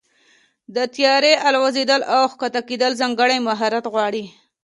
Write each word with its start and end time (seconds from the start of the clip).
د 0.75 0.77
طیارې 0.95 1.33
الوزېدل 1.47 2.01
او 2.15 2.23
کښته 2.39 2.61
کېدل 2.69 2.91
ځانګړی 3.01 3.37
مهارت 3.47 3.85
غواړي. 3.93 4.23